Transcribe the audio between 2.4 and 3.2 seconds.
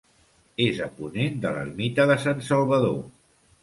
Salvador.